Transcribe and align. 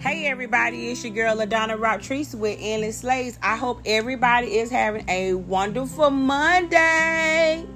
Hey 0.00 0.26
everybody, 0.26 0.90
it's 0.90 1.02
your 1.02 1.12
girl 1.12 1.44
LaDonna 1.44 1.76
Rocktrese 1.76 2.32
with 2.32 2.56
Endless 2.60 2.98
Slays. 2.98 3.36
I 3.42 3.56
hope 3.56 3.80
everybody 3.84 4.58
is 4.58 4.70
having 4.70 5.04
a 5.10 5.34
wonderful 5.34 6.10
Monday. 6.10 7.66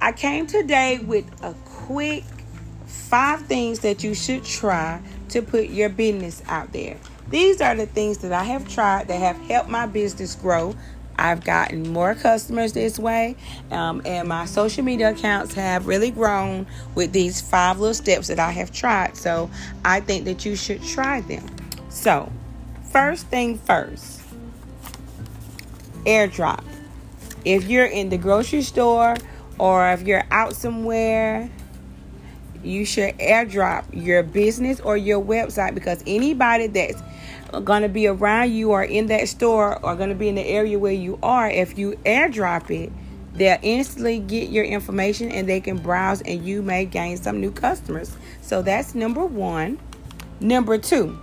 I 0.00 0.12
came 0.12 0.46
today 0.46 0.98
with 1.00 1.26
a 1.44 1.52
quick 1.66 2.24
five 2.86 3.42
things 3.42 3.80
that 3.80 4.02
you 4.02 4.14
should 4.14 4.42
try 4.42 5.02
to 5.28 5.42
put 5.42 5.68
your 5.68 5.90
business 5.90 6.42
out 6.48 6.72
there. 6.72 6.96
These 7.28 7.60
are 7.60 7.74
the 7.74 7.84
things 7.84 8.16
that 8.18 8.32
I 8.32 8.44
have 8.44 8.66
tried 8.66 9.08
that 9.08 9.20
have 9.20 9.36
helped 9.48 9.68
my 9.68 9.84
business 9.84 10.34
grow. 10.34 10.74
I've 11.18 11.44
gotten 11.44 11.92
more 11.92 12.14
customers 12.14 12.72
this 12.72 12.98
way, 12.98 13.36
um, 13.70 14.02
and 14.04 14.28
my 14.28 14.44
social 14.44 14.84
media 14.84 15.10
accounts 15.10 15.54
have 15.54 15.86
really 15.86 16.10
grown 16.10 16.66
with 16.94 17.12
these 17.12 17.40
five 17.40 17.78
little 17.78 17.94
steps 17.94 18.28
that 18.28 18.38
I 18.38 18.50
have 18.50 18.72
tried. 18.72 19.16
So 19.16 19.50
I 19.84 20.00
think 20.00 20.24
that 20.26 20.44
you 20.44 20.56
should 20.56 20.82
try 20.82 21.20
them. 21.22 21.46
So, 21.88 22.30
first 22.90 23.26
thing 23.28 23.58
first 23.58 24.22
airdrop. 26.06 26.64
If 27.44 27.68
you're 27.68 27.86
in 27.86 28.08
the 28.08 28.16
grocery 28.16 28.62
store 28.62 29.16
or 29.58 29.90
if 29.90 30.02
you're 30.02 30.24
out 30.30 30.54
somewhere, 30.54 31.50
you 32.66 32.84
should 32.84 33.16
airdrop 33.18 33.84
your 33.92 34.22
business 34.22 34.80
or 34.80 34.96
your 34.96 35.22
website 35.22 35.74
because 35.74 36.02
anybody 36.06 36.66
that's 36.66 37.02
going 37.64 37.82
to 37.82 37.88
be 37.88 38.06
around 38.06 38.52
you 38.52 38.72
or 38.72 38.82
in 38.82 39.06
that 39.06 39.28
store 39.28 39.82
or 39.84 39.94
going 39.94 40.08
to 40.08 40.14
be 40.14 40.28
in 40.28 40.34
the 40.34 40.46
area 40.46 40.78
where 40.78 40.92
you 40.92 41.18
are, 41.22 41.48
if 41.48 41.78
you 41.78 41.92
airdrop 42.04 42.70
it, 42.70 42.92
they'll 43.34 43.58
instantly 43.62 44.18
get 44.18 44.50
your 44.50 44.64
information 44.64 45.30
and 45.30 45.48
they 45.48 45.60
can 45.60 45.76
browse 45.76 46.22
and 46.22 46.44
you 46.44 46.62
may 46.62 46.84
gain 46.84 47.16
some 47.16 47.40
new 47.40 47.50
customers. 47.50 48.16
So 48.42 48.62
that's 48.62 48.94
number 48.94 49.24
one. 49.24 49.78
Number 50.40 50.76
two, 50.76 51.18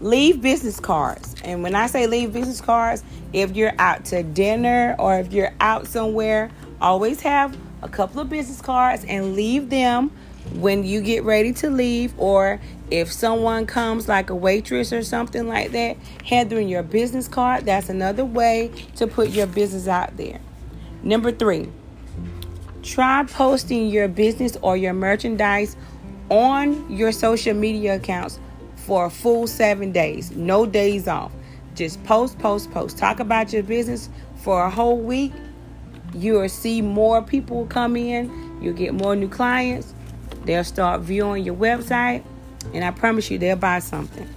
leave 0.00 0.42
business 0.42 0.78
cards. 0.78 1.34
And 1.42 1.62
when 1.62 1.74
I 1.74 1.86
say 1.86 2.06
leave 2.06 2.32
business 2.32 2.60
cards, 2.60 3.02
if 3.32 3.56
you're 3.56 3.74
out 3.78 4.04
to 4.06 4.22
dinner 4.22 4.94
or 4.98 5.18
if 5.18 5.32
you're 5.32 5.54
out 5.60 5.86
somewhere, 5.86 6.50
always 6.80 7.20
have 7.22 7.56
a 7.82 7.88
couple 7.88 8.20
of 8.20 8.28
business 8.28 8.60
cards 8.60 9.04
and 9.06 9.34
leave 9.34 9.70
them 9.70 10.10
when 10.54 10.84
you 10.84 11.00
get 11.00 11.24
ready 11.24 11.52
to 11.52 11.68
leave 11.68 12.14
or 12.18 12.60
if 12.90 13.12
someone 13.12 13.66
comes 13.66 14.08
like 14.08 14.30
a 14.30 14.34
waitress 14.34 14.92
or 14.92 15.02
something 15.02 15.48
like 15.48 15.72
that 15.72 15.96
handling 16.24 16.68
your 16.68 16.82
business 16.82 17.26
card 17.26 17.64
that's 17.64 17.88
another 17.88 18.24
way 18.24 18.70
to 18.94 19.06
put 19.06 19.30
your 19.30 19.46
business 19.46 19.88
out 19.88 20.16
there. 20.16 20.40
Number 21.02 21.32
three 21.32 21.68
try 22.82 23.24
posting 23.24 23.88
your 23.88 24.06
business 24.06 24.56
or 24.62 24.76
your 24.76 24.92
merchandise 24.92 25.76
on 26.30 26.88
your 26.90 27.10
social 27.12 27.54
media 27.54 27.96
accounts 27.96 28.38
for 28.76 29.06
a 29.06 29.10
full 29.10 29.48
seven 29.48 29.90
days. 29.90 30.30
No 30.30 30.64
days 30.64 31.08
off. 31.08 31.32
Just 31.74 32.02
post 32.04 32.38
post 32.38 32.70
post. 32.70 32.96
Talk 32.96 33.18
about 33.18 33.52
your 33.52 33.64
business 33.64 34.08
for 34.36 34.64
a 34.64 34.70
whole 34.70 34.98
week 34.98 35.32
you'll 36.16 36.48
see 36.48 36.82
more 36.82 37.22
people 37.22 37.66
come 37.66 37.96
in 37.96 38.58
you'll 38.60 38.74
get 38.74 38.94
more 38.94 39.14
new 39.14 39.28
clients 39.28 39.94
They'll 40.46 40.62
start 40.62 41.00
viewing 41.00 41.44
your 41.44 41.56
website, 41.56 42.22
and 42.72 42.84
I 42.84 42.92
promise 42.92 43.30
you 43.30 43.38
they'll 43.38 43.56
buy 43.56 43.80
something. 43.80 44.28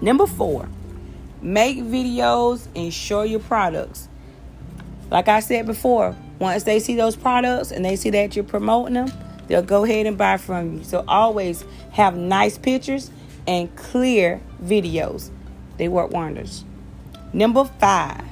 Number 0.00 0.26
four, 0.26 0.68
make 1.40 1.78
videos 1.78 2.66
and 2.74 2.92
show 2.92 3.22
your 3.22 3.38
products. 3.38 4.08
Like 5.10 5.28
I 5.28 5.38
said 5.38 5.66
before, 5.66 6.16
once 6.40 6.64
they 6.64 6.80
see 6.80 6.96
those 6.96 7.14
products 7.14 7.70
and 7.70 7.84
they 7.84 7.94
see 7.94 8.10
that 8.10 8.34
you're 8.34 8.44
promoting 8.44 8.94
them, 8.94 9.12
they'll 9.46 9.62
go 9.62 9.84
ahead 9.84 10.06
and 10.06 10.18
buy 10.18 10.36
from 10.36 10.78
you. 10.78 10.84
So 10.84 11.04
always 11.06 11.64
have 11.92 12.16
nice 12.16 12.58
pictures 12.58 13.12
and 13.46 13.74
clear 13.76 14.40
videos. 14.64 15.30
They 15.76 15.86
work 15.86 16.10
wonders. 16.10 16.64
Number 17.32 17.64
five, 17.64 18.24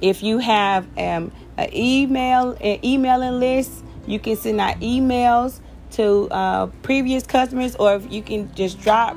if 0.00 0.22
you 0.22 0.38
have 0.38 0.86
um, 0.98 1.32
an 1.56 1.74
email, 1.74 2.56
an 2.60 2.84
emailing 2.84 3.40
list, 3.40 3.84
you 4.06 4.18
can 4.18 4.36
send 4.36 4.60
out 4.60 4.80
emails 4.80 5.60
to 5.92 6.28
uh, 6.30 6.66
previous 6.82 7.26
customers, 7.26 7.76
or 7.76 7.96
if 7.96 8.10
you 8.12 8.22
can 8.22 8.52
just 8.54 8.80
drop 8.80 9.16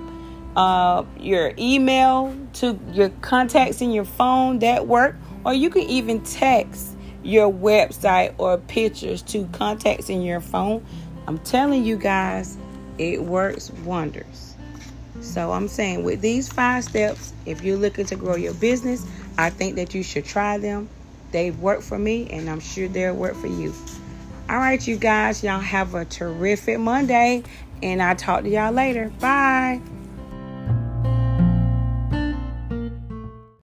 uh, 0.55 1.03
your 1.19 1.53
email 1.57 2.35
to 2.53 2.79
your 2.91 3.09
contacts 3.22 3.81
in 3.81 3.91
your 3.91 4.05
phone, 4.05 4.59
that 4.59 4.88
work. 4.88 5.16
Or 5.45 5.53
you 5.53 5.69
can 5.69 5.83
even 5.83 6.22
text 6.23 6.95
your 7.22 7.51
website 7.51 8.33
or 8.38 8.57
pictures 8.57 9.22
to 9.23 9.45
contacts 9.47 10.09
in 10.09 10.22
your 10.22 10.41
phone. 10.41 10.85
I'm 11.27 11.38
telling 11.39 11.83
you 11.83 11.97
guys, 11.97 12.57
it 12.97 13.22
works 13.23 13.72
wonders. 13.85 14.55
So 15.22 15.51
I'm 15.51 15.67
saying 15.67 16.03
with 16.03 16.22
these 16.22 16.51
five 16.51 16.83
steps, 16.83 17.33
if 17.45 17.63
you're 17.63 17.77
looking 17.77 18.05
to 18.07 18.16
grow 18.16 18.35
your 18.35 18.53
business, 18.55 19.05
I 19.38 19.49
think 19.49 19.75
that 19.75 19.94
you 19.94 20.03
should 20.03 20.25
try 20.25 20.57
them. 20.57 20.89
They've 21.31 21.57
worked 21.57 21.83
for 21.83 21.97
me, 21.97 22.29
and 22.29 22.49
I'm 22.49 22.59
sure 22.59 22.88
they'll 22.88 23.16
work 23.16 23.35
for 23.35 23.47
you. 23.47 23.73
All 24.49 24.57
right, 24.57 24.85
you 24.85 24.97
guys, 24.97 25.44
y'all 25.44 25.59
have 25.59 25.95
a 25.95 26.05
terrific 26.05 26.79
Monday, 26.79 27.43
and 27.81 28.01
I'll 28.01 28.16
talk 28.16 28.43
to 28.43 28.49
y'all 28.49 28.72
later. 28.72 29.11
Bye. 29.19 29.81